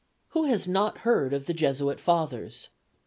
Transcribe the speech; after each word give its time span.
"Who 0.29 0.45
has 0.45 0.67
not 0.67 0.97
heard 1.05 1.31
of 1.31 1.45
the 1.45 1.53
Jesuit 1.53 1.99
Fathers? 1.99 2.69